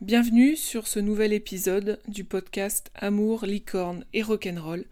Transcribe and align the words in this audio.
Bienvenue 0.00 0.56
sur 0.56 0.86
ce 0.86 0.98
nouvel 0.98 1.34
épisode 1.34 1.98
du 2.08 2.24
podcast 2.24 2.90
Amour, 2.94 3.44
licorne 3.44 4.06
et 4.14 4.22
rock'n'roll. 4.22 4.86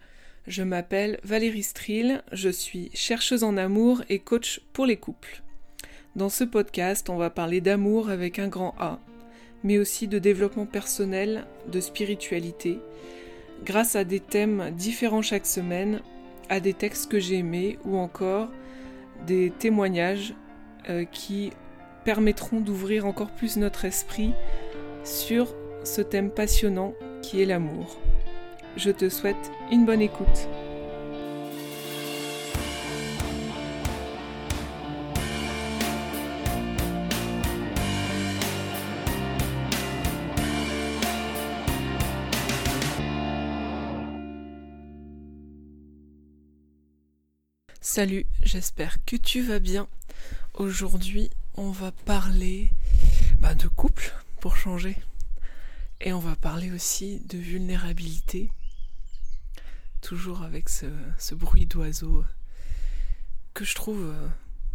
Je 0.45 0.61
m'appelle 0.61 1.19
Valérie 1.23 1.63
Strill, 1.63 2.21
je 2.31 2.49
suis 2.49 2.91
chercheuse 2.93 3.43
en 3.43 3.57
amour 3.57 4.03
et 4.09 4.19
coach 4.19 4.61
pour 4.71 4.85
les 4.85 4.97
couples. 4.97 5.41
Dans 6.15 6.29
ce 6.29 6.43
podcast, 6.43 7.09
on 7.09 7.17
va 7.17 7.31
parler 7.31 7.59
d'amour 7.59 8.11
avec 8.11 8.37
un 8.37 8.49
grand 8.49 8.75
A, 8.77 8.99
mais 9.63 9.79
aussi 9.79 10.07
de 10.07 10.19
développement 10.19 10.67
personnel, 10.67 11.47
de 11.71 11.79
spiritualité, 11.79 12.77
grâce 13.65 13.95
à 13.95 14.03
des 14.03 14.19
thèmes 14.19 14.69
différents 14.77 15.23
chaque 15.23 15.47
semaine, 15.47 16.01
à 16.49 16.59
des 16.59 16.75
textes 16.75 17.09
que 17.09 17.19
j'ai 17.19 17.39
aimés 17.39 17.79
ou 17.83 17.97
encore 17.97 18.51
des 19.25 19.51
témoignages 19.57 20.35
euh, 20.87 21.03
qui 21.05 21.49
permettront 22.05 22.59
d'ouvrir 22.59 23.07
encore 23.07 23.31
plus 23.31 23.57
notre 23.57 23.85
esprit 23.85 24.33
sur 25.03 25.55
ce 25.83 26.01
thème 26.01 26.31
passionnant 26.31 26.93
qui 27.21 27.41
est 27.41 27.45
l'amour. 27.45 27.99
Je 28.75 28.91
te 28.91 29.09
souhaite 29.09 29.51
une 29.71 29.85
bonne 29.85 30.01
écoute. 30.01 30.47
Salut, 47.81 48.27
j'espère 48.43 49.03
que 49.03 49.15
tu 49.15 49.41
vas 49.41 49.59
bien. 49.59 49.87
Aujourd'hui, 50.53 51.29
on 51.55 51.71
va 51.71 51.91
parler 51.91 52.69
bah, 53.41 53.55
de 53.55 53.67
couple, 53.67 54.13
pour 54.39 54.55
changer. 54.55 54.97
Et 56.01 56.13
on 56.13 56.19
va 56.19 56.35
parler 56.35 56.71
aussi 56.71 57.19
de 57.25 57.37
vulnérabilité, 57.37 58.51
toujours 60.01 60.43
avec 60.43 60.69
ce, 60.69 61.35
bruit 61.35 61.65
d'oiseau 61.65 62.23
que 63.53 63.65
je 63.65 63.75
trouve 63.75 64.01
euh, 64.01 64.27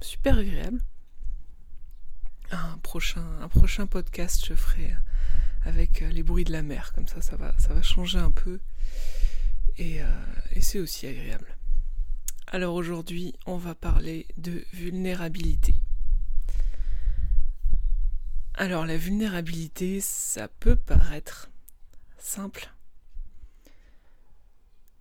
super 0.02 0.38
agréable. 0.38 0.80
Un 2.50 2.76
prochain, 2.82 3.24
un 3.40 3.48
prochain 3.48 3.86
podcast 3.86 4.44
je 4.46 4.54
ferai 4.54 4.94
avec 5.64 6.02
euh, 6.02 6.10
les 6.10 6.22
bruits 6.22 6.44
de 6.44 6.52
la 6.52 6.62
mer, 6.62 6.92
comme 6.92 7.08
ça 7.08 7.22
ça 7.22 7.36
va, 7.36 7.54
ça 7.58 7.72
va 7.72 7.80
changer 7.80 8.18
un 8.18 8.30
peu 8.30 8.60
et, 9.78 10.02
euh, 10.02 10.06
et 10.52 10.60
c'est 10.60 10.78
aussi 10.78 11.06
agréable. 11.06 11.56
Alors 12.48 12.74
aujourd'hui 12.74 13.34
on 13.46 13.56
va 13.56 13.74
parler 13.74 14.26
de 14.36 14.62
vulnérabilité. 14.74 15.74
Alors 18.64 18.86
la 18.86 18.96
vulnérabilité, 18.96 20.00
ça 20.00 20.48
peut 20.48 20.74
paraître 20.74 21.50
simple. 22.16 22.72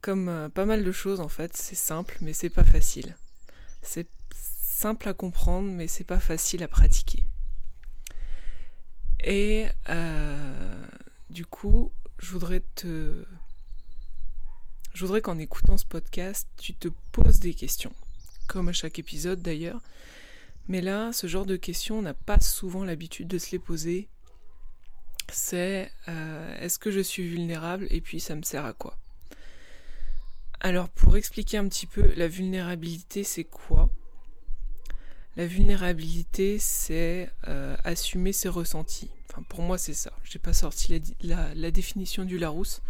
Comme 0.02 0.28
euh, 0.28 0.50
pas 0.50 0.66
mal 0.66 0.84
de 0.84 0.92
choses 0.92 1.22
en 1.22 1.30
fait, 1.30 1.56
c'est 1.56 1.74
simple 1.74 2.18
mais 2.20 2.34
c'est 2.34 2.50
pas 2.50 2.66
facile. 2.66 3.16
C'est 3.82 4.10
simple 4.36 5.08
à 5.08 5.14
comprendre 5.14 5.70
mais 5.72 5.88
c'est 5.88 6.04
pas 6.04 6.20
facile 6.20 6.62
à 6.62 6.68
pratiquer. 6.68 7.24
Et 9.24 9.68
euh, 9.88 10.86
du 11.30 11.46
coup, 11.46 11.94
je 12.20 12.32
voudrais 12.32 12.64
te... 12.76 13.26
Je 14.94 15.06
voudrais 15.06 15.22
qu'en 15.22 15.38
écoutant 15.38 15.78
ce 15.78 15.86
podcast, 15.86 16.50
tu 16.58 16.74
te 16.74 16.90
poses 17.14 17.40
des 17.40 17.54
questions. 17.54 17.94
Comme 18.50 18.68
à 18.68 18.74
chaque 18.74 19.00
épisode 19.00 19.42
d'ailleurs. 19.42 19.80
Mais 20.68 20.82
là, 20.82 21.12
ce 21.12 21.28
genre 21.28 21.46
de 21.46 21.58
questions, 21.58 22.00
on 22.00 22.02
n'a 22.04 22.14
pas 22.14 22.40
souvent 22.40 22.84
l'habitude 22.86 23.28
de 23.28 23.38
se 23.38 23.52
les 23.52 23.60
poser. 23.60 24.08
C'est 25.32 25.92
euh, 26.08 26.56
est-ce 26.60 26.80
que 26.80 26.92
je 26.92 27.00
suis 27.00 27.28
vulnérable 27.28 27.88
et 27.90 28.02
puis 28.02 28.20
ça 28.20 28.36
me 28.36 28.44
sert 28.44 28.66
à 28.66 28.74
quoi? 28.74 28.98
Alors 30.60 30.90
pour 30.90 31.18
expliquer 31.18 31.58
un 31.58 31.68
petit 31.68 31.88
peu, 31.88 32.14
la 32.16 32.28
vulnérabilité 32.28 33.24
c'est 33.24 33.44
quoi? 33.44 33.90
La 35.36 35.48
vulnérabilité 35.48 36.60
c'est 36.60 37.30
euh, 37.48 37.76
assumer 37.84 38.32
ses 38.32 38.50
ressentis. 38.50 39.10
Enfin 39.30 39.44
pour 39.44 39.62
moi 39.62 39.78
c'est 39.78 39.94
ça. 39.94 40.14
J'ai 40.24 40.40
pas 40.40 40.54
sorti 40.54 41.02
la, 41.22 41.54
la 41.56 41.72
définition 41.72 42.24
du 42.26 42.38
Larousse. 42.38 42.82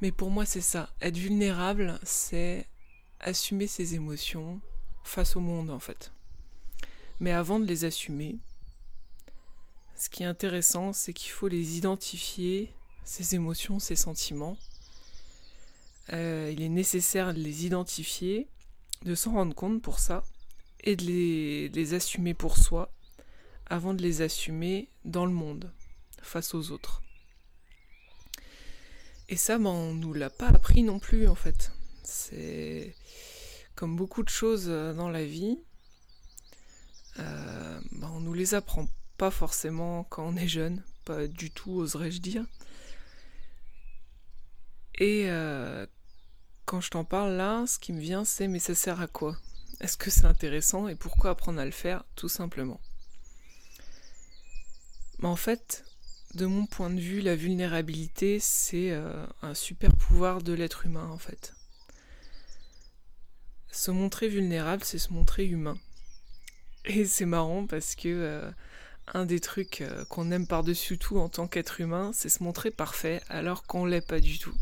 Mais 0.00 0.12
pour 0.12 0.30
moi 0.30 0.46
c'est 0.46 0.60
ça. 0.60 0.90
Être 1.00 1.18
vulnérable 1.18 1.98
c'est 2.02 2.66
assumer 3.18 3.66
ses 3.66 3.94
émotions 3.94 4.60
face 5.04 5.36
au 5.36 5.40
monde 5.40 5.70
en 5.70 5.80
fait. 5.80 6.12
Mais 7.20 7.32
avant 7.32 7.60
de 7.60 7.66
les 7.66 7.84
assumer, 7.84 8.38
ce 9.94 10.08
qui 10.08 10.22
est 10.22 10.26
intéressant, 10.26 10.94
c'est 10.94 11.12
qu'il 11.12 11.30
faut 11.30 11.48
les 11.48 11.76
identifier, 11.76 12.72
ces 13.04 13.34
émotions, 13.34 13.78
ces 13.78 13.96
sentiments. 13.96 14.56
Euh, 16.14 16.50
il 16.50 16.62
est 16.62 16.70
nécessaire 16.70 17.34
de 17.34 17.38
les 17.38 17.66
identifier, 17.66 18.48
de 19.04 19.14
s'en 19.14 19.32
rendre 19.32 19.54
compte 19.54 19.82
pour 19.82 19.98
ça, 19.98 20.24
et 20.82 20.96
de 20.96 21.04
les, 21.04 21.94
assumer 21.94 22.32
pour 22.32 22.56
soi, 22.56 22.90
avant 23.66 23.92
de 23.92 24.00
les 24.00 24.22
assumer 24.22 24.88
dans 25.04 25.26
le 25.26 25.32
monde, 25.32 25.70
face 26.22 26.54
aux 26.54 26.70
autres. 26.70 27.02
Et 29.28 29.36
ça, 29.36 29.58
ben, 29.58 29.66
on 29.66 29.92
nous 29.92 30.14
l'a 30.14 30.30
pas 30.30 30.48
appris 30.48 30.82
non 30.82 30.98
plus, 30.98 31.28
en 31.28 31.34
fait. 31.34 31.72
C'est 32.02 32.94
comme 33.74 33.96
beaucoup 33.96 34.22
de 34.22 34.30
choses 34.30 34.66
dans 34.66 35.10
la 35.10 35.24
vie, 35.24 35.58
euh, 37.18 37.80
bah, 37.92 38.10
on 38.14 38.20
nous 38.20 38.34
les 38.34 38.54
apprend 38.54 38.88
pas 39.16 39.30
forcément 39.30 40.04
quand 40.04 40.26
on 40.26 40.36
est 40.36 40.48
jeune, 40.48 40.82
pas 41.04 41.26
du 41.26 41.50
tout, 41.50 41.72
oserais-je 41.72 42.20
dire. 42.20 42.44
Et 44.94 45.24
euh, 45.30 45.86
quand 46.66 46.80
je 46.80 46.90
t'en 46.90 47.04
parle 47.04 47.32
là, 47.32 47.66
ce 47.66 47.78
qui 47.78 47.92
me 47.92 48.00
vient, 48.00 48.24
c'est 48.24 48.48
mais 48.48 48.58
ça 48.58 48.74
sert 48.74 49.00
à 49.00 49.06
quoi? 49.06 49.36
Est-ce 49.80 49.96
que 49.96 50.10
c'est 50.10 50.26
intéressant 50.26 50.88
et 50.88 50.94
pourquoi 50.94 51.30
apprendre 51.30 51.60
à 51.60 51.64
le 51.64 51.70
faire 51.70 52.04
Tout 52.16 52.28
simplement? 52.28 52.80
Mais 55.18 55.28
en 55.28 55.36
fait, 55.36 55.84
de 56.34 56.46
mon 56.46 56.66
point 56.66 56.90
de 56.90 57.00
vue, 57.00 57.20
la 57.20 57.34
vulnérabilité, 57.34 58.38
c'est 58.40 58.90
euh, 58.90 59.26
un 59.42 59.54
super 59.54 59.94
pouvoir 59.96 60.42
de 60.42 60.52
l'être 60.52 60.86
humain 60.86 61.08
en 61.10 61.18
fait. 61.18 61.54
Se 63.70 63.90
montrer 63.90 64.28
vulnérable, 64.28 64.84
c'est 64.84 64.98
se 64.98 65.12
montrer 65.12 65.46
humain. 65.46 65.78
Et 66.92 67.04
c'est 67.04 67.24
marrant 67.24 67.66
parce 67.66 67.94
que 67.94 68.08
euh, 68.08 68.50
un 69.14 69.24
des 69.24 69.38
trucs 69.38 69.80
euh, 69.80 70.04
qu'on 70.06 70.32
aime 70.32 70.48
par-dessus 70.48 70.98
tout 70.98 71.18
en 71.18 71.28
tant 71.28 71.46
qu'être 71.46 71.80
humain, 71.80 72.10
c'est 72.12 72.28
se 72.28 72.42
montrer 72.42 72.72
parfait 72.72 73.22
alors 73.28 73.62
qu'on 73.62 73.86
l'est 73.86 74.04
pas 74.04 74.18
du 74.18 74.40
tout. 74.40 74.54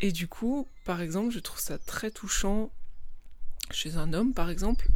Et 0.00 0.12
du 0.12 0.26
coup, 0.26 0.66
par 0.86 1.02
exemple, 1.02 1.30
je 1.30 1.40
trouve 1.40 1.60
ça 1.60 1.76
très 1.76 2.10
touchant 2.10 2.70
chez 3.70 3.96
un 3.96 4.14
homme, 4.14 4.32
par 4.32 4.48
exemple, 4.48 4.88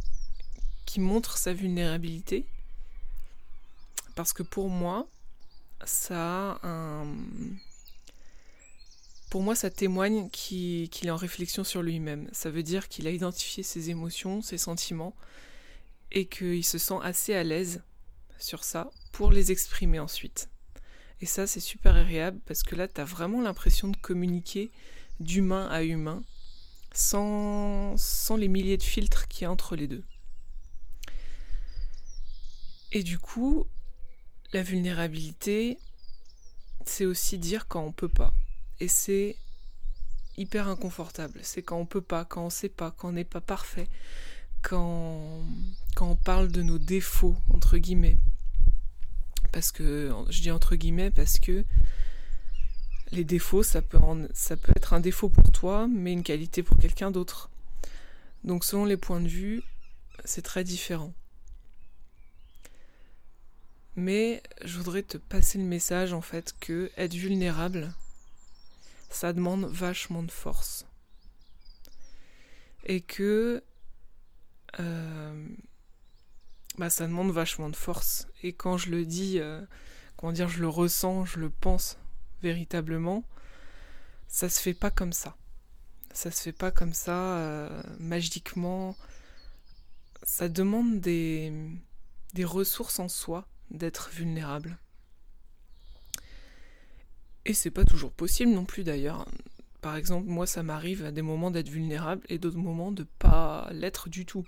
qui 0.87 0.99
montre 0.99 1.37
sa 1.37 1.53
vulnérabilité. 1.53 2.47
Parce 4.15 4.33
que 4.33 4.41
pour 4.41 4.69
moi, 4.69 5.07
ça 5.85 6.53
a 6.63 6.67
un, 6.67 7.05
pour 9.29 9.43
moi, 9.43 9.55
ça 9.55 9.69
témoigne 9.69 10.29
qu'il 10.29 10.89
est 11.03 11.11
en 11.11 11.15
réflexion 11.15 11.63
sur 11.63 11.83
lui-même. 11.83 12.27
Ça 12.31 12.49
veut 12.49 12.63
dire 12.63 12.87
qu'il 12.87 13.05
a 13.05 13.11
identifié 13.11 13.61
ses 13.61 13.91
émotions, 13.91 14.41
ses 14.41 14.57
sentiments, 14.57 15.15
et 16.11 16.25
qu'il 16.25 16.65
se 16.65 16.79
sent 16.79 16.97
assez 17.03 17.35
à 17.35 17.43
l'aise 17.43 17.83
sur 18.39 18.63
ça 18.63 18.89
pour 19.11 19.31
les 19.31 19.51
exprimer 19.51 19.99
ensuite. 19.99 20.49
Et 21.21 21.25
ça, 21.25 21.45
c'est 21.45 21.59
super 21.59 21.95
agréable 21.95 22.39
parce 22.45 22.63
que 22.63 22.75
là, 22.75 22.87
tu 22.87 22.99
as 23.01 23.05
vraiment 23.05 23.41
l'impression 23.41 23.89
de 23.89 23.97
communiquer 23.97 24.71
d'humain 25.19 25.67
à 25.67 25.83
humain 25.83 26.23
sans, 26.93 27.95
les 28.37 28.47
milliers 28.47 28.77
de 28.77 28.83
filtres 28.83 29.27
qui 29.27 29.43
y 29.43 29.45
a 29.45 29.51
entre 29.51 29.75
les 29.75 29.87
deux. 29.87 30.03
Et 32.91 33.03
du 33.03 33.19
coup, 33.19 33.67
la 34.53 34.63
vulnérabilité, 34.63 35.77
c'est 36.85 37.05
aussi 37.05 37.37
dire 37.37 37.67
quand 37.67 37.83
on 37.83 37.91
peut 37.91 38.09
pas 38.09 38.33
et 38.79 38.87
c'est 38.87 39.35
hyper 40.37 40.67
inconfortable. 40.67 41.39
C'est 41.43 41.61
quand 41.61 41.77
on 41.77 41.85
peut 41.85 42.01
pas, 42.01 42.25
quand 42.25 42.45
on 42.45 42.49
sait 42.49 42.69
pas, 42.69 42.91
quand 42.91 43.09
on 43.09 43.11
n'est 43.13 43.23
pas 43.23 43.41
parfait, 43.41 43.87
quand, 44.61 45.43
on 46.01 46.15
parle 46.15 46.51
de 46.51 46.61
nos 46.61 46.79
défauts, 46.79 47.35
entre 47.53 47.77
guillemets. 47.77 48.17
Parce 49.51 49.71
que, 49.71 50.11
je 50.29 50.41
dis 50.41 50.51
entre 50.51 50.75
guillemets 50.75 51.11
parce 51.11 51.39
que 51.39 51.65
les 53.11 53.23
défauts, 53.23 53.63
ça 53.63 53.81
peut, 53.81 53.99
ça 54.33 54.55
peut 54.55 54.71
être 54.75 54.93
un 54.93 54.99
défaut 54.99 55.29
pour 55.29 55.51
toi, 55.51 55.87
mais 55.87 56.13
une 56.13 56.23
qualité 56.23 56.63
pour 56.63 56.77
quelqu'un 56.77 57.11
d'autre. 57.11 57.49
Donc 58.43 58.63
selon 58.63 58.85
les 58.85 58.97
points 58.97 59.21
de 59.21 59.27
vue, 59.27 59.63
c'est 60.23 60.43
très 60.43 60.63
différent. 60.63 61.13
Mais 63.95 64.41
je 64.63 64.77
voudrais 64.77 65.03
te 65.03 65.17
passer 65.17 65.57
le 65.57 65.65
message 65.65 66.13
en 66.13 66.21
fait 66.21 66.55
que 66.59 66.91
être 66.95 67.15
vulnérable, 67.15 67.93
ça 69.09 69.33
demande 69.33 69.65
vachement 69.65 70.23
de 70.23 70.31
force. 70.31 70.85
Et 72.85 73.01
que, 73.01 73.63
euh, 74.79 75.47
bah, 76.77 76.89
ça 76.89 77.07
demande 77.07 77.31
vachement 77.31 77.69
de 77.69 77.75
force. 77.75 78.27
Et 78.43 78.53
quand 78.53 78.77
je 78.77 78.89
le 78.89 79.05
dis, 79.05 79.39
euh, 79.39 79.61
comment 80.15 80.31
dire, 80.31 80.47
je 80.49 80.61
le 80.61 80.69
ressens, 80.69 81.25
je 81.25 81.39
le 81.39 81.49
pense 81.49 81.97
véritablement, 82.41 83.23
ça 84.27 84.47
se 84.47 84.61
fait 84.61 84.73
pas 84.73 84.91
comme 84.91 85.13
ça. 85.13 85.35
Ça 86.13 86.31
se 86.31 86.41
fait 86.41 86.53
pas 86.53 86.71
comme 86.71 86.93
ça, 86.93 87.37
euh, 87.37 87.83
magiquement. 87.99 88.95
Ça 90.23 90.49
demande 90.49 90.99
des, 91.01 91.53
des 92.33 92.45
ressources 92.45 92.99
en 92.99 93.09
soi 93.09 93.47
d'être 93.71 94.09
vulnérable. 94.09 94.77
Et 97.49 97.53
c'est 97.53 97.71
pas 97.71 97.83
toujours 97.83 98.11
possible 98.11 98.51
non 98.51 98.63
plus 98.63 98.83
d'ailleurs. 98.83 99.25
Par 99.81 99.95
exemple, 99.95 100.27
moi 100.27 100.45
ça 100.45 100.61
m'arrive 100.61 101.03
à 101.03 101.11
des 101.11 101.23
moments 101.23 101.49
d'être 101.49 101.69
vulnérable 101.69 102.21
et 102.29 102.37
d'autres 102.37 102.59
moments 102.59 102.91
de 102.91 103.07
pas 103.17 103.67
l'être 103.71 104.07
du 104.07 104.23
tout. 104.23 104.45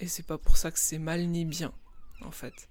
Et 0.00 0.08
c'est 0.08 0.22
pas 0.22 0.38
pour 0.38 0.56
ça 0.56 0.70
que 0.70 0.78
c'est 0.78 0.98
mal 0.98 1.26
ni 1.28 1.44
bien, 1.44 1.74
en 2.22 2.30
fait. 2.30 2.70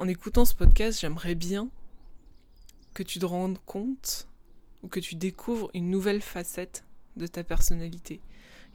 En 0.00 0.08
écoutant 0.08 0.44
ce 0.44 0.56
podcast, 0.56 0.98
j'aimerais 1.00 1.36
bien 1.36 1.70
que 2.94 3.04
tu 3.04 3.20
te 3.20 3.26
rendes 3.26 3.60
compte 3.64 4.26
ou 4.82 4.88
que 4.88 4.98
tu 4.98 5.14
découvres 5.14 5.70
une 5.72 5.88
nouvelle 5.88 6.20
facette 6.20 6.84
de 7.16 7.28
ta 7.28 7.44
personnalité. 7.44 8.20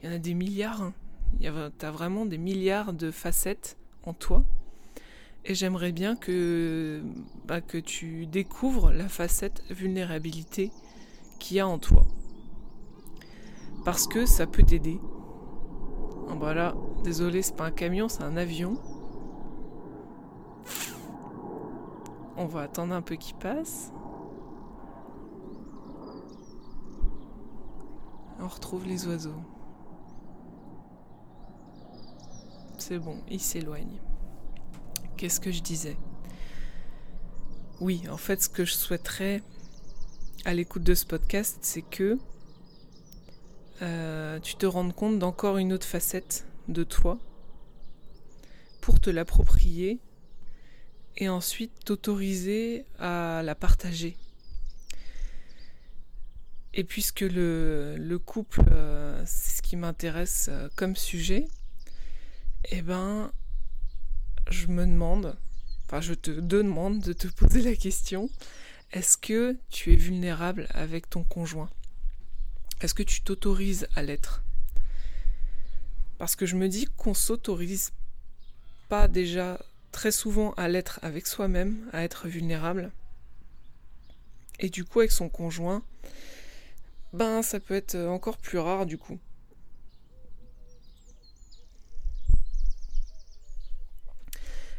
Il 0.00 0.08
y 0.08 0.08
en 0.10 0.14
a 0.14 0.18
des 0.18 0.32
milliards. 0.32 0.80
Hein. 0.80 0.94
Tu 1.40 1.46
as 1.46 1.90
vraiment 1.90 2.24
des 2.24 2.38
milliards 2.38 2.94
de 2.94 3.10
facettes 3.10 3.76
en 4.04 4.14
toi. 4.14 4.46
Et 5.50 5.54
j'aimerais 5.54 5.92
bien 5.92 6.14
que, 6.14 7.02
bah, 7.46 7.62
que 7.62 7.78
tu 7.78 8.26
découvres 8.26 8.92
la 8.92 9.08
facette 9.08 9.62
vulnérabilité 9.70 10.70
qu'il 11.38 11.56
y 11.56 11.60
a 11.60 11.66
en 11.66 11.78
toi. 11.78 12.04
Parce 13.82 14.06
que 14.06 14.26
ça 14.26 14.46
peut 14.46 14.62
t'aider. 14.62 15.00
Voilà, 16.38 16.74
désolé, 17.02 17.40
c'est 17.40 17.56
pas 17.56 17.64
un 17.64 17.70
camion, 17.70 18.10
c'est 18.10 18.22
un 18.22 18.36
avion. 18.36 18.78
On 22.36 22.44
va 22.44 22.60
attendre 22.60 22.94
un 22.94 23.00
peu 23.00 23.16
qu'il 23.16 23.34
passe. 23.36 23.90
On 28.38 28.46
retrouve 28.46 28.86
les 28.86 29.06
oiseaux. 29.08 29.40
C'est 32.76 32.98
bon, 32.98 33.16
ils 33.30 33.40
s'éloignent. 33.40 34.07
Qu'est-ce 35.18 35.40
que 35.40 35.50
je 35.50 35.62
disais 35.62 35.96
Oui, 37.80 38.04
en 38.08 38.16
fait, 38.16 38.40
ce 38.40 38.48
que 38.48 38.64
je 38.64 38.72
souhaiterais 38.72 39.42
à 40.44 40.54
l'écoute 40.54 40.84
de 40.84 40.94
ce 40.94 41.04
podcast, 41.04 41.58
c'est 41.62 41.82
que 41.82 42.18
euh, 43.82 44.38
tu 44.38 44.54
te 44.54 44.64
rendes 44.64 44.94
compte 44.94 45.18
d'encore 45.18 45.58
une 45.58 45.72
autre 45.72 45.88
facette 45.88 46.46
de 46.68 46.84
toi 46.84 47.18
pour 48.80 49.00
te 49.00 49.10
l'approprier 49.10 49.98
et 51.16 51.28
ensuite 51.28 51.72
t'autoriser 51.84 52.86
à 53.00 53.42
la 53.44 53.56
partager. 53.56 54.16
Et 56.74 56.84
puisque 56.84 57.22
le, 57.22 58.18
couple, 58.24 58.62
euh, 58.70 59.20
c'est 59.26 59.56
ce 59.56 59.62
qui 59.62 59.74
m'intéresse 59.74 60.46
euh, 60.48 60.68
comme 60.76 60.94
sujet, 60.94 61.48
eh 62.70 62.82
ben, 62.82 63.32
je 64.50 64.66
me 64.66 64.86
demande, 64.86 65.36
enfin 65.86 66.00
je 66.00 66.14
te 66.14 66.30
demande 66.30 67.00
de 67.00 67.12
te 67.12 67.28
poser 67.28 67.62
la 67.62 67.76
question, 67.76 68.30
est-ce 68.92 69.16
que 69.16 69.56
tu 69.68 69.92
es 69.92 69.96
vulnérable 69.96 70.66
avec 70.70 71.10
ton 71.10 71.24
conjoint? 71.24 71.70
Est-ce 72.80 72.94
que 72.94 73.02
tu 73.02 73.22
t'autorises 73.22 73.88
à 73.94 74.02
l'être? 74.02 74.42
Parce 76.18 76.36
que 76.36 76.46
je 76.46 76.56
me 76.56 76.68
dis 76.68 76.86
qu'on 76.96 77.14
s'autorise 77.14 77.92
pas 78.88 79.08
déjà 79.08 79.60
très 79.92 80.10
souvent 80.10 80.52
à 80.52 80.68
l'être 80.68 80.98
avec 81.02 81.26
soi-même, 81.26 81.88
à 81.92 82.02
être 82.02 82.28
vulnérable. 82.28 82.90
Et 84.60 84.70
du 84.70 84.84
coup 84.84 85.00
avec 85.00 85.12
son 85.12 85.28
conjoint, 85.28 85.82
ben 87.12 87.42
ça 87.42 87.60
peut 87.60 87.74
être 87.74 87.96
encore 87.96 88.38
plus 88.38 88.58
rare 88.58 88.86
du 88.86 88.98
coup. 88.98 89.18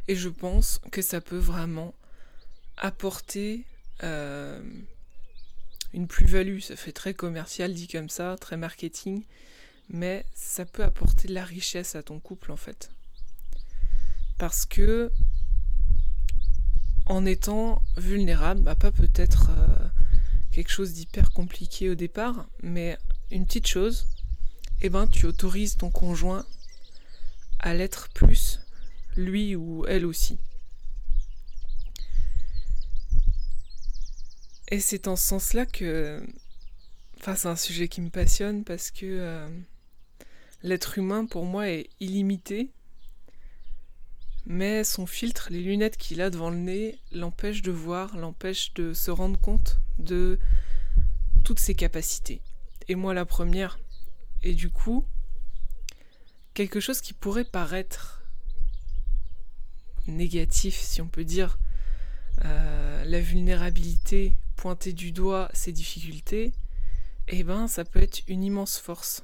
Et 0.09 0.15
je 0.15 0.29
pense 0.29 0.81
que 0.91 1.03
ça 1.03 1.21
peut 1.21 1.37
vraiment 1.37 1.93
apporter 2.77 3.63
euh, 4.01 4.59
une 5.93 6.07
plus-value. 6.07 6.61
Ça 6.61 6.75
fait 6.75 6.93
très 6.93 7.13
commercial 7.13 7.75
dit 7.75 7.87
comme 7.87 8.09
ça, 8.09 8.35
très 8.41 8.57
marketing, 8.57 9.23
mais 9.87 10.25
ça 10.33 10.65
peut 10.65 10.83
apporter 10.83 11.27
de 11.27 11.35
la 11.35 11.45
richesse 11.45 11.93
à 11.93 12.01
ton 12.01 12.19
couple 12.19 12.51
en 12.51 12.57
fait. 12.57 12.89
Parce 14.39 14.65
que 14.65 15.11
en 17.05 17.23
étant 17.23 17.79
vulnérable, 17.95 18.61
bah, 18.61 18.73
pas 18.73 18.91
peut-être 18.91 19.51
euh, 19.51 19.87
quelque 20.51 20.71
chose 20.71 20.93
d'hyper 20.93 21.29
compliqué 21.29 21.87
au 21.87 21.95
départ, 21.95 22.47
mais 22.63 22.97
une 23.29 23.45
petite 23.45 23.67
chose, 23.67 24.07
eh 24.81 24.89
ben 24.89 25.05
tu 25.05 25.27
autorises 25.27 25.75
ton 25.75 25.91
conjoint 25.91 26.47
à 27.59 27.75
l'être 27.75 28.09
plus, 28.09 28.59
lui 29.19 29.55
ou 29.55 29.85
elle 29.87 30.05
aussi. 30.05 30.37
Et 34.69 34.79
c'est 34.79 35.07
en 35.07 35.15
ce 35.15 35.27
sens-là 35.27 35.65
que. 35.65 36.23
Enfin, 37.19 37.35
c'est 37.35 37.47
un 37.47 37.55
sujet 37.55 37.87
qui 37.87 38.01
me 38.01 38.09
passionne 38.09 38.63
parce 38.63 38.91
que 38.91 39.05
euh, 39.05 39.49
l'être 40.63 40.97
humain, 40.97 41.25
pour 41.25 41.45
moi, 41.45 41.69
est 41.69 41.89
illimité. 41.99 42.71
Mais 44.45 44.83
son 44.83 45.05
filtre, 45.05 45.49
les 45.51 45.61
lunettes 45.61 45.97
qu'il 45.97 46.21
a 46.21 46.29
devant 46.29 46.49
le 46.49 46.57
nez, 46.57 46.99
l'empêche 47.11 47.61
de 47.61 47.71
voir, 47.71 48.15
l'empêche 48.17 48.73
de 48.73 48.93
se 48.93 49.11
rendre 49.11 49.39
compte 49.39 49.79
de 49.97 50.39
toutes 51.43 51.59
ses 51.59 51.75
capacités. 51.75 52.41
Et 52.87 52.95
moi, 52.95 53.13
la 53.13 53.25
première. 53.25 53.79
Et 54.41 54.53
du 54.53 54.69
coup, 54.69 55.05
quelque 56.53 56.79
chose 56.79 57.01
qui 57.01 57.13
pourrait 57.13 57.43
paraître 57.43 58.18
négatif, 60.09 60.79
si 60.79 61.01
on 61.01 61.07
peut 61.07 61.23
dire, 61.23 61.59
euh, 62.45 63.03
la 63.05 63.19
vulnérabilité 63.19 64.35
pointer 64.55 64.93
du 64.93 65.11
doigt 65.11 65.49
ses 65.53 65.71
difficultés, 65.71 66.53
eh 67.27 67.43
ben 67.43 67.67
ça 67.67 67.85
peut 67.85 68.01
être 68.01 68.21
une 68.27 68.43
immense 68.43 68.77
force. 68.77 69.23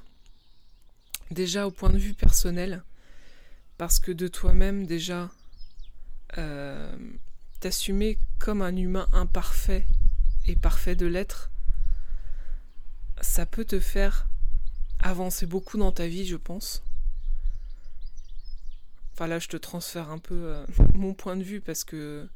Déjà 1.30 1.66
au 1.66 1.70
point 1.70 1.90
de 1.90 1.98
vue 1.98 2.14
personnel, 2.14 2.82
parce 3.78 3.98
que 3.98 4.12
de 4.12 4.28
toi-même 4.28 4.86
déjà 4.86 5.30
euh, 6.38 6.96
t'assumer 7.60 8.18
comme 8.38 8.62
un 8.62 8.76
humain 8.76 9.08
imparfait 9.12 9.86
et 10.46 10.56
parfait 10.56 10.96
de 10.96 11.06
l'être, 11.06 11.50
ça 13.20 13.46
peut 13.46 13.64
te 13.64 13.80
faire 13.80 14.28
avancer 15.00 15.46
beaucoup 15.46 15.78
dans 15.78 15.92
ta 15.92 16.06
vie, 16.06 16.26
je 16.26 16.36
pense. 16.36 16.82
Enfin 19.16 19.28
là, 19.28 19.38
je 19.38 19.48
te 19.48 19.56
transfère 19.56 20.10
un 20.10 20.18
peu 20.18 20.34
euh, 20.34 20.66
mon 20.94 21.14
point 21.14 21.36
de 21.36 21.42
vue 21.42 21.62
parce 21.62 21.84
que 21.84 22.28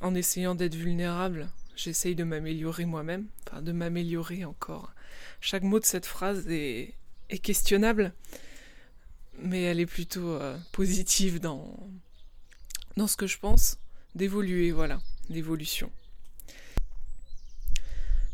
en 0.00 0.14
essayant 0.14 0.54
d'être 0.54 0.74
vulnérable, 0.74 1.50
j'essaye 1.76 2.14
de 2.14 2.24
m'améliorer 2.24 2.86
moi-même, 2.86 3.26
enfin 3.46 3.60
de 3.60 3.72
m'améliorer 3.72 4.46
encore. 4.46 4.94
Chaque 5.42 5.62
mot 5.62 5.78
de 5.78 5.84
cette 5.84 6.06
phrase 6.06 6.48
est, 6.48 6.94
questionnable, 7.42 8.14
mais 9.42 9.62
elle 9.62 9.78
est 9.78 9.84
plutôt 9.84 10.30
euh, 10.30 10.56
positive 10.72 11.38
dans, 11.38 11.78
dans 12.96 13.06
ce 13.06 13.18
que 13.18 13.26
je 13.26 13.38
pense, 13.38 13.78
d'évoluer, 14.14 14.70
voilà, 14.70 15.02
d'évolution. 15.28 15.92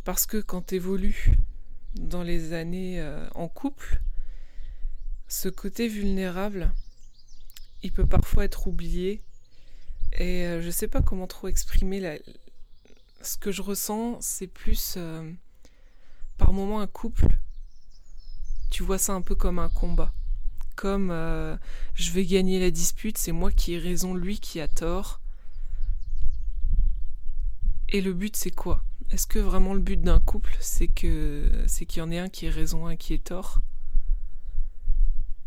Parce 0.05 0.27
que 0.27 0.37
quand 0.37 0.69
tu 0.69 0.77
évolues 0.77 1.33
dans 1.97 2.23
les 2.23 2.53
années 2.53 3.01
euh, 3.01 3.29
en 3.35 3.49
couple, 3.49 4.01
ce 5.33 5.49
côté 5.49 5.89
vulnérable, 5.89 6.75
il 7.83 7.91
peut 7.91 8.05
parfois 8.05 8.45
être 8.45 8.67
oublié 8.67 9.23
et 10.13 10.45
euh, 10.45 10.61
je 10.61 10.69
sais 10.69 10.89
pas 10.89 11.01
comment 11.01 11.27
trop 11.27 11.49
exprimer 11.49 12.21
ce 13.23 13.39
que 13.39 13.51
je 13.51 13.63
ressens, 13.63 14.19
c'est 14.21 14.47
plus 14.47 14.97
euh, 14.99 15.33
par 16.37 16.53
moment 16.53 16.83
un 16.83 16.87
couple. 16.87 17.39
Tu 18.71 18.83
vois 18.83 18.99
ça 18.99 19.15
un 19.15 19.23
peu 19.23 19.35
comme 19.35 19.59
un 19.59 19.71
combat. 19.71 20.13
Comme 20.77 21.11
euh, 21.11 21.57
je 21.95 22.11
vais 22.11 22.27
gagner 22.27 22.61
la 22.61 22.71
dispute, 22.71 23.17
c'est 23.17 23.33
moi 23.33 23.51
qui 23.51 23.73
ai 23.73 23.79
raison, 23.79 24.13
lui 24.13 24.39
qui 24.39 24.61
a 24.61 24.69
tort. 24.69 25.19
Et 27.89 28.03
le 28.03 28.13
but 28.13 28.37
c'est 28.37 28.55
quoi? 28.55 28.85
Est-ce 29.11 29.27
que 29.27 29.39
vraiment 29.39 29.73
le 29.73 29.81
but 29.81 30.01
d'un 30.01 30.21
couple 30.21 30.55
c'est 30.61 30.89
que 30.89 31.65
c'est 31.67 31.87
qu'il 31.87 32.01
y 32.01 32.03
en 32.03 32.11
ait 32.11 32.19
un 32.19 32.29
qui 32.29 32.45
ait 32.45 32.51
raison, 32.51 32.87
un 32.87 32.97
qui 32.97 33.15
ait 33.15 33.19
tort? 33.19 33.63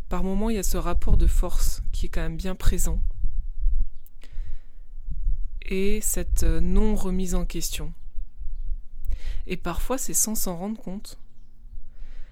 Par 0.08 0.22
moment 0.22 0.50
il 0.50 0.56
y 0.56 0.58
a 0.58 0.62
ce 0.62 0.76
rapport 0.76 1.16
de 1.16 1.26
force 1.26 1.82
qui 1.92 2.06
est 2.06 2.08
quand 2.08 2.20
même 2.20 2.36
bien 2.36 2.54
présent 2.54 3.00
et 5.68 6.00
cette 6.00 6.44
euh, 6.44 6.60
non 6.60 6.94
remise 6.94 7.34
en 7.34 7.44
question. 7.44 7.92
Et 9.46 9.56
parfois 9.56 9.98
c'est 9.98 10.14
sans 10.14 10.34
s'en 10.34 10.56
rendre 10.56 10.80
compte. 10.80 11.18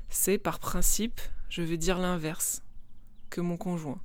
C'est 0.08 0.38
par 0.38 0.60
principe, 0.60 1.20
je 1.48 1.62
vais 1.62 1.76
dire 1.76 1.98
l'inverse, 1.98 2.62
que 3.30 3.40
mon 3.40 3.56
conjoint. 3.56 4.00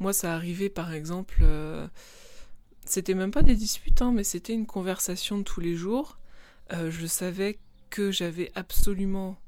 Moi, 0.00 0.12
ça 0.12 0.34
arrivait 0.34 0.70
par 0.70 0.92
exemple, 0.92 1.38
euh, 1.42 1.86
c'était 2.84 3.14
même 3.14 3.30
pas 3.30 3.42
des 3.42 3.54
disputes, 3.54 4.02
hein, 4.02 4.12
mais 4.12 4.24
c'était 4.24 4.54
une 4.54 4.66
conversation 4.66 5.38
de 5.38 5.42
tous 5.42 5.60
les 5.60 5.76
jours. 5.76 6.18
Euh, 6.72 6.90
je 6.90 7.06
savais 7.06 7.58
que 7.90 8.10
j'avais 8.10 8.50
absolument, 8.54 9.38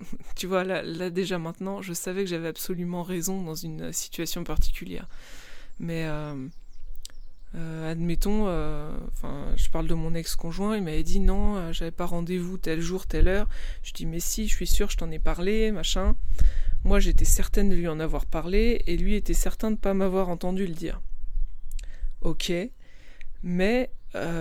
tu 0.36 0.46
vois, 0.46 0.64
là, 0.64 0.82
là, 0.82 1.10
déjà 1.10 1.38
maintenant, 1.38 1.82
je 1.82 1.92
savais 1.92 2.24
que 2.24 2.30
j'avais 2.30 2.48
absolument 2.48 3.02
raison 3.02 3.42
dans 3.42 3.54
une 3.54 3.92
situation 3.92 4.44
particulière. 4.44 5.08
Mais 5.78 6.04
euh, 6.06 6.48
euh, 7.54 7.90
admettons, 7.90 8.46
euh, 8.46 8.96
je 9.56 9.68
parle 9.70 9.86
de 9.86 9.94
mon 9.94 10.14
ex-conjoint, 10.14 10.76
il 10.76 10.82
m'avait 10.82 11.02
dit 11.02 11.20
non, 11.20 11.72
j'avais 11.72 11.90
pas 11.90 12.06
rendez-vous 12.06 12.58
tel 12.58 12.80
jour, 12.80 13.06
telle 13.06 13.28
heure. 13.28 13.48
Je 13.82 13.92
dis 13.92 14.06
mais 14.06 14.20
si, 14.20 14.48
je 14.48 14.54
suis 14.54 14.66
sûre, 14.66 14.90
je 14.90 14.96
t'en 14.96 15.10
ai 15.10 15.18
parlé, 15.18 15.72
machin. 15.72 16.16
Moi, 16.84 17.00
j'étais 17.00 17.24
certaine 17.24 17.70
de 17.70 17.74
lui 17.74 17.88
en 17.88 17.98
avoir 17.98 18.26
parlé, 18.26 18.82
et 18.86 18.96
lui 18.96 19.14
était 19.14 19.34
certain 19.34 19.70
de 19.70 19.76
pas 19.76 19.94
m'avoir 19.94 20.28
entendu 20.28 20.66
le 20.66 20.74
dire. 20.74 21.00
Ok, 22.20 22.52
mais 23.42 23.90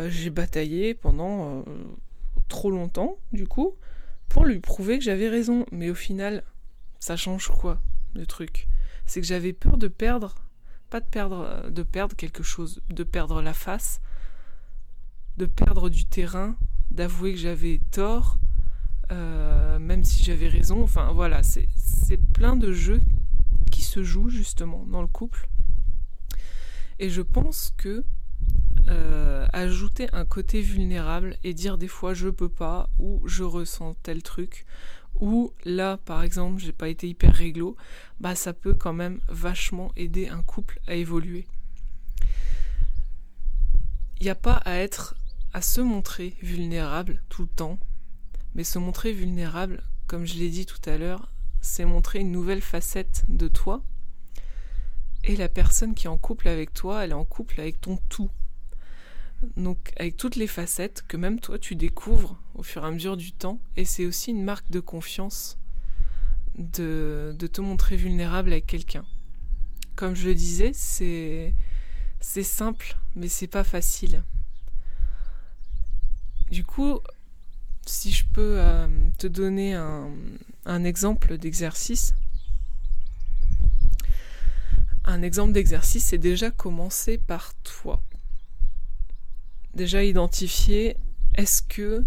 j'ai 0.09 0.29
bataillé 0.29 0.93
pendant 0.93 1.63
trop 2.47 2.69
longtemps, 2.69 3.17
du 3.31 3.47
coup, 3.47 3.75
pour 4.29 4.45
lui 4.45 4.59
prouver 4.59 4.97
que 4.97 5.03
j'avais 5.03 5.29
raison. 5.29 5.65
Mais 5.71 5.89
au 5.89 5.95
final, 5.95 6.43
ça 6.99 7.15
change 7.15 7.47
quoi, 7.49 7.81
le 8.15 8.25
truc? 8.25 8.67
C'est 9.05 9.21
que 9.21 9.27
j'avais 9.27 9.53
peur 9.53 9.77
de 9.77 9.87
perdre 9.87 10.43
pas 10.93 10.99
de 10.99 11.05
perdre, 11.05 11.71
de 11.71 11.81
perdre 11.81 12.15
quelque 12.15 12.43
chose, 12.43 12.79
de 12.87 13.03
perdre 13.03 13.41
la 13.41 13.55
face, 13.55 13.99
de 15.37 15.47
perdre 15.47 15.89
du 15.89 16.05
terrain, 16.05 16.55
d'avouer 16.91 17.33
que 17.33 17.39
j'avais 17.39 17.81
tort, 17.89 18.37
euh, 19.11 19.79
même 19.79 20.03
si 20.03 20.23
j'avais 20.23 20.47
raison. 20.47 20.83
Enfin 20.83 21.11
voilà, 21.11 21.41
c'est 21.41 22.17
plein 22.33 22.55
de 22.55 22.71
jeux 22.71 23.01
qui 23.71 23.81
se 23.81 24.03
jouent 24.03 24.29
justement 24.29 24.85
dans 24.85 25.01
le 25.01 25.07
couple. 25.07 25.49
Et 26.99 27.09
je 27.09 27.23
pense 27.23 27.73
que 27.75 28.05
euh, 28.87 29.22
ajouter 29.53 30.07
un 30.13 30.25
côté 30.25 30.61
vulnérable 30.61 31.37
et 31.43 31.53
dire 31.53 31.77
des 31.77 31.87
fois 31.87 32.13
je 32.13 32.29
peux 32.29 32.49
pas 32.49 32.89
ou 32.99 33.21
je 33.25 33.43
ressens 33.43 33.95
tel 34.03 34.23
truc 34.23 34.65
ou 35.19 35.53
là 35.63 35.97
par 35.97 36.23
exemple 36.23 36.59
j'ai 36.59 36.71
pas 36.71 36.89
été 36.89 37.07
hyper 37.07 37.33
réglo, 37.33 37.77
bah 38.19 38.35
ça 38.35 38.53
peut 38.53 38.73
quand 38.73 38.93
même 38.93 39.19
vachement 39.27 39.91
aider 39.95 40.27
un 40.27 40.41
couple 40.41 40.79
à 40.87 40.95
évoluer. 40.95 41.47
Il 44.19 44.23
n'y 44.23 44.29
a 44.29 44.35
pas 44.35 44.55
à 44.65 44.75
être 44.75 45.15
à 45.53 45.61
se 45.61 45.81
montrer 45.81 46.35
vulnérable 46.41 47.21
tout 47.29 47.43
le 47.43 47.47
temps, 47.47 47.79
mais 48.55 48.63
se 48.63 48.79
montrer 48.79 49.11
vulnérable, 49.11 49.83
comme 50.07 50.25
je 50.25 50.35
l'ai 50.35 50.49
dit 50.49 50.65
tout 50.65 50.81
à 50.89 50.97
l'heure, 50.97 51.31
c'est 51.61 51.85
montrer 51.85 52.19
une 52.19 52.31
nouvelle 52.31 52.61
facette 52.61 53.23
de 53.29 53.47
toi. 53.47 53.83
Et 55.23 55.35
la 55.35 55.47
personne 55.47 55.93
qui 55.93 56.07
est 56.07 56.09
en 56.09 56.17
couple 56.17 56.47
avec 56.47 56.73
toi, 56.73 57.03
elle 57.03 57.11
est 57.11 57.15
en 57.15 57.23
couple 57.23 57.61
avec 57.61 57.79
ton 57.79 57.97
tout. 58.09 58.31
Donc 59.57 59.93
avec 59.97 60.17
toutes 60.17 60.35
les 60.35 60.47
facettes 60.47 61.03
que 61.07 61.17
même 61.17 61.39
toi 61.39 61.59
tu 61.59 61.75
découvres 61.75 62.39
au 62.55 62.63
fur 62.63 62.83
et 62.83 62.87
à 62.87 62.91
mesure 62.91 63.17
du 63.17 63.31
temps. 63.31 63.59
Et 63.77 63.85
c'est 63.85 64.05
aussi 64.05 64.31
une 64.31 64.43
marque 64.43 64.69
de 64.71 64.79
confiance 64.79 65.57
de, 66.57 67.35
de 67.37 67.47
te 67.47 67.61
montrer 67.61 67.95
vulnérable 67.95 68.51
avec 68.51 68.67
quelqu'un. 68.67 69.05
Comme 69.95 70.15
je 70.15 70.27
le 70.27 70.35
disais, 70.35 70.71
c'est, 70.73 71.53
simple, 72.21 72.97
mais 73.15 73.27
c'est 73.27 73.47
pas 73.47 73.63
facile. 73.63 74.23
Du 76.51 76.63
coup, 76.63 76.99
si 77.85 78.11
je 78.11 78.25
peux 78.33 78.55
euh, 78.59 78.87
te 79.17 79.27
donner 79.27 79.73
un, 79.73 80.09
un 80.65 80.83
exemple 80.83 81.37
d'exercice, 81.37 82.15
un 85.05 85.21
exemple 85.21 85.51
d'exercice, 85.51 86.05
c'est 86.05 86.17
déjà 86.17 86.49
commencer 86.49 87.17
par 87.17 87.53
toi 87.63 88.01
déjà 89.73 90.03
identifier 90.03 90.97
est-ce 91.35 91.61
que 91.61 92.05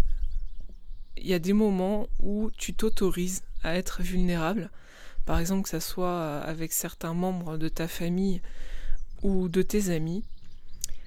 il 1.17 1.27
y 1.27 1.33
a 1.33 1.39
des 1.39 1.53
moments 1.53 2.07
où 2.19 2.51
tu 2.57 2.73
t'autorises 2.73 3.43
à 3.63 3.75
être 3.75 4.01
vulnérable, 4.01 4.69
par 5.25 5.39
exemple 5.39 5.63
que 5.63 5.69
ça 5.69 5.79
soit 5.79 6.39
avec 6.39 6.71
certains 6.71 7.13
membres 7.13 7.57
de 7.57 7.69
ta 7.69 7.87
famille 7.87 8.41
ou 9.23 9.49
de 9.49 9.61
tes 9.61 9.89
amis. 9.89 10.23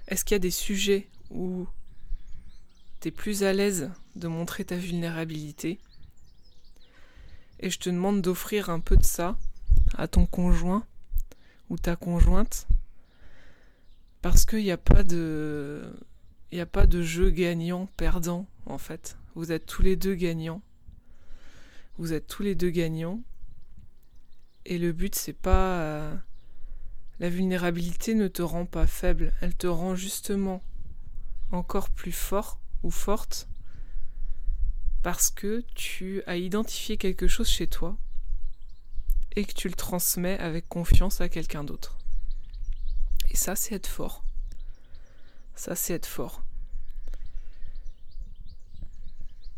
Est-ce 0.08 0.24
qu'il 0.24 0.34
y 0.34 0.36
a 0.36 0.40
des 0.40 0.50
sujets 0.50 1.08
où 1.30 1.66
tu 3.00 3.08
es 3.08 3.10
plus 3.12 3.44
à 3.44 3.52
l'aise 3.52 3.90
de 4.16 4.26
montrer 4.26 4.64
ta 4.64 4.76
vulnérabilité? 4.76 5.78
Et 7.60 7.70
je 7.70 7.78
te 7.78 7.88
demande 7.88 8.20
d'offrir 8.20 8.68
un 8.68 8.80
peu 8.80 8.96
de 8.96 9.04
ça 9.04 9.36
à 9.96 10.08
ton 10.08 10.26
conjoint 10.26 10.84
ou 11.68 11.78
ta 11.78 11.94
conjointe 11.94 12.66
parce 14.22 14.44
qu'il 14.44 14.64
n'y 14.64 14.70
a 14.70 14.76
pas 14.76 15.02
de 15.02 15.94
il 16.52 16.56
n'y 16.56 16.60
a 16.60 16.66
pas 16.66 16.86
de 16.86 17.02
jeu 17.02 17.30
gagnant-perdant, 17.30 18.46
en 18.66 18.78
fait. 18.78 19.16
Vous 19.34 19.52
êtes 19.52 19.66
tous 19.66 19.82
les 19.82 19.96
deux 19.96 20.14
gagnants. 20.14 20.62
Vous 21.98 22.12
êtes 22.12 22.26
tous 22.26 22.42
les 22.42 22.54
deux 22.54 22.70
gagnants. 22.70 23.20
Et 24.64 24.78
le 24.78 24.92
but, 24.92 25.14
c'est 25.14 25.32
pas. 25.32 25.80
Euh, 25.80 26.16
la 27.20 27.28
vulnérabilité 27.28 28.14
ne 28.14 28.28
te 28.28 28.40
rend 28.40 28.64
pas 28.64 28.86
faible, 28.86 29.34
elle 29.42 29.54
te 29.54 29.66
rend 29.66 29.94
justement 29.94 30.62
encore 31.52 31.90
plus 31.90 32.12
fort 32.12 32.58
ou 32.82 32.90
forte 32.90 33.46
parce 35.02 35.30
que 35.30 35.62
tu 35.74 36.22
as 36.26 36.36
identifié 36.36 36.96
quelque 36.96 37.28
chose 37.28 37.48
chez 37.48 37.66
toi 37.66 37.96
et 39.36 39.44
que 39.44 39.52
tu 39.52 39.68
le 39.68 39.74
transmets 39.74 40.38
avec 40.38 40.68
confiance 40.68 41.20
à 41.20 41.28
quelqu'un 41.28 41.62
d'autre. 41.62 41.98
Et 43.30 43.36
ça, 43.36 43.54
c'est 43.54 43.74
être 43.74 43.86
fort. 43.86 44.24
Ça, 45.60 45.76
c'est 45.76 45.92
être 45.92 46.06
fort. 46.06 46.42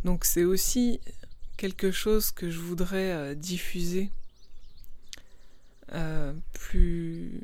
Donc 0.02 0.24
c'est 0.24 0.42
aussi 0.42 1.00
quelque 1.56 1.92
chose 1.92 2.32
que 2.32 2.50
je 2.50 2.58
voudrais 2.58 3.12
euh, 3.12 3.34
diffuser 3.36 4.10
euh, 5.92 6.32
plus 6.54 7.40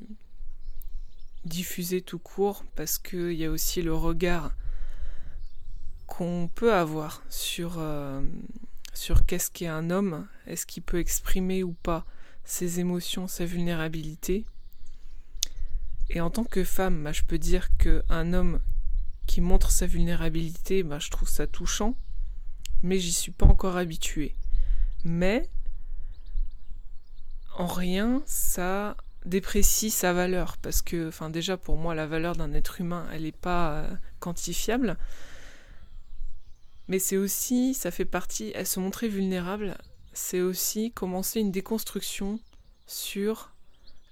diffuser 1.45 2.03
tout 2.03 2.19
court 2.19 2.65
parce 2.75 2.99
qu'il 2.99 3.35
y 3.35 3.45
a 3.45 3.51
aussi 3.53 3.81
le 3.81 3.95
regard 3.95 4.51
qu'on 6.09 6.51
peut 6.53 6.75
avoir 6.75 7.23
sur, 7.29 7.77
euh, 7.79 8.21
sur 8.93 9.25
qu'est-ce 9.25 9.53
qu'est 9.53 9.69
un 9.69 9.91
homme, 9.91 10.27
est-ce 10.49 10.67
qu'il 10.67 10.83
peut 10.83 10.99
exprimer 10.99 11.63
ou 11.63 11.75
pas 11.75 12.05
ses 12.43 12.81
émotions, 12.81 13.29
sa 13.29 13.45
vulnérabilité, 13.45 14.45
et 16.11 16.21
en 16.21 16.31
tant 16.31 16.45
que 16.45 16.65
femme, 16.65 17.05
bah, 17.05 17.13
je 17.13 17.23
peux 17.23 17.39
dire 17.39 17.69
qu'un 17.77 18.33
homme 18.33 18.61
qui 19.27 19.41
montre 19.41 19.71
sa 19.71 19.87
vulnérabilité, 19.87 20.83
bah, 20.83 20.99
je 20.99 21.11
trouve 21.11 21.29
ça 21.29 21.47
touchant, 21.47 21.97
mais 22.83 22.99
j'y 22.99 23.13
suis 23.13 23.33
pas 23.33 23.47
encore 23.47 23.77
habituée. 23.77 24.35
Mais 25.05 25.49
en 27.57 27.67
rien, 27.67 28.23
ça 28.27 28.97
déprécie 29.27 29.91
sa 29.91 30.13
valeur, 30.13 30.57
parce 30.57 30.81
que, 30.81 31.09
enfin 31.09 31.29
déjà 31.29 31.57
pour 31.57 31.77
moi, 31.77 31.95
la 31.95 32.07
valeur 32.07 32.37
d'un 32.37 32.53
être 32.55 32.81
humain, 32.81 33.07
elle 33.13 33.23
n'est 33.23 33.33
pas 33.33 33.73
euh, 33.73 33.97
quantifiable. 34.21 34.97
Mais 36.87 36.99
c'est 36.99 37.19
aussi, 37.19 37.75
ça 37.75 37.91
fait 37.91 38.07
partie, 38.07 38.55
se 38.65 38.81
montrer 38.81 39.09
vulnérable, 39.09 39.77
c'est 40.15 40.41
aussi 40.41 40.91
commencer 40.91 41.41
une 41.41 41.53
déconstruction 41.53 42.41
sur 42.87 43.53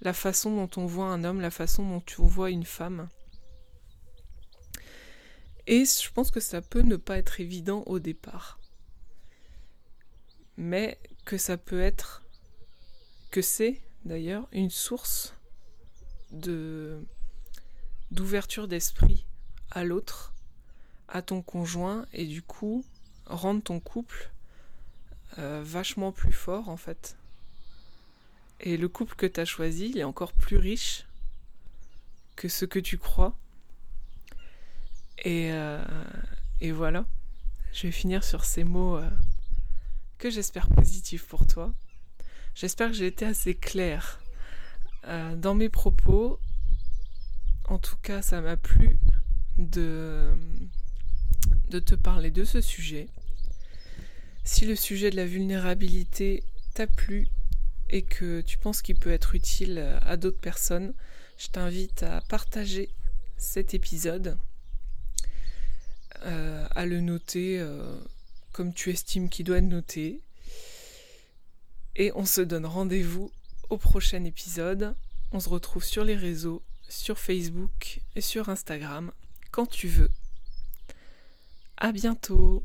la 0.01 0.13
façon 0.13 0.55
dont 0.55 0.81
on 0.81 0.85
voit 0.85 1.07
un 1.07 1.23
homme, 1.23 1.41
la 1.41 1.51
façon 1.51 1.87
dont 1.87 2.03
on 2.19 2.25
voit 2.25 2.51
une 2.51 2.65
femme. 2.65 3.09
Et 5.65 5.83
je 5.85 6.11
pense 6.11 6.31
que 6.31 6.39
ça 6.39 6.61
peut 6.61 6.81
ne 6.81 6.95
pas 6.95 7.17
être 7.17 7.41
évident 7.41 7.83
au 7.87 7.99
départ. 7.99 8.59
Mais 10.55 10.99
que 11.25 11.37
ça 11.37 11.57
peut 11.57 11.81
être, 11.81 12.23
que 13.31 13.41
c'est 13.41 13.81
d'ailleurs 14.05 14.47
une 14.51 14.69
source 14.69 15.33
de 16.31 17.05
d'ouverture 18.11 18.69
d'esprit 18.69 19.25
à 19.69 19.83
l'autre, 19.83 20.33
à 21.09 21.21
ton 21.21 21.41
conjoint, 21.41 22.05
et 22.13 22.25
du 22.25 22.41
coup 22.41 22.85
rendre 23.25 23.61
ton 23.61 23.81
couple 23.81 24.31
euh, 25.37 25.61
vachement 25.63 26.13
plus 26.13 26.31
fort 26.31 26.69
en 26.69 26.77
fait. 26.77 27.17
Et 28.59 28.77
le 28.77 28.87
couple 28.87 29.15
que 29.15 29.25
tu 29.25 29.39
as 29.39 29.45
choisi, 29.45 29.89
il 29.89 29.97
est 29.99 30.03
encore 30.03 30.33
plus 30.33 30.57
riche 30.57 31.05
que 32.35 32.47
ce 32.47 32.65
que 32.65 32.79
tu 32.79 32.97
crois. 32.97 33.37
Et, 35.19 35.51
euh, 35.51 35.83
voilà, 36.71 37.05
je 37.73 37.83
vais 37.83 37.91
finir 37.91 38.23
sur 38.23 38.45
ces 38.45 38.63
mots 38.63 38.97
euh, 38.97 39.09
que 40.17 40.29
j'espère 40.29 40.67
positifs 40.69 41.25
pour 41.25 41.45
toi. 41.45 41.73
J'espère 42.55 42.89
que 42.89 42.93
j'ai 42.95 43.07
été 43.07 43.25
assez 43.25 43.55
claire 43.55 44.19
euh, 45.05 45.35
dans 45.35 45.53
mes 45.53 45.69
propos. 45.69 46.39
En 47.65 47.77
tout 47.77 47.97
cas, 47.97 48.21
ça 48.21 48.41
m'a 48.41 48.57
plu 48.57 48.97
de, 49.57 50.33
de 51.69 51.79
te 51.79 51.95
parler 51.95 52.31
de 52.31 52.43
ce 52.43 52.61
sujet. 52.61 53.07
Si 54.43 54.65
le 54.65 54.75
sujet 54.75 55.09
de 55.09 55.15
la 55.15 55.25
vulnérabilité 55.25 56.43
t'a 56.73 56.87
plu, 56.87 57.27
et 57.89 58.01
que 58.01 58.41
tu 58.41 58.57
penses 58.57 58.81
qu'il 58.81 58.97
peut 58.97 59.11
être 59.11 59.35
utile 59.35 59.99
à 60.01 60.17
d'autres 60.17 60.39
personnes, 60.39 60.93
je 61.37 61.47
t'invite 61.47 62.03
à 62.03 62.21
partager 62.21 62.89
cet 63.37 63.73
épisode, 63.73 64.37
euh, 66.23 66.67
à 66.71 66.85
le 66.85 66.99
noter 66.99 67.59
euh, 67.59 67.99
comme 68.51 68.73
tu 68.73 68.89
estimes 68.89 69.29
qu'il 69.29 69.45
doit 69.45 69.59
être 69.59 69.63
noté. 69.63 70.21
Et 71.95 72.11
on 72.15 72.25
se 72.25 72.41
donne 72.41 72.65
rendez-vous 72.65 73.31
au 73.69 73.77
prochain 73.77 74.23
épisode. 74.23 74.95
On 75.31 75.39
se 75.39 75.49
retrouve 75.49 75.83
sur 75.83 76.03
les 76.03 76.15
réseaux, 76.15 76.63
sur 76.89 77.19
Facebook 77.19 78.01
et 78.15 78.21
sur 78.21 78.49
Instagram, 78.49 79.11
quand 79.51 79.67
tu 79.67 79.87
veux. 79.87 80.11
À 81.77 81.91
bientôt 81.91 82.63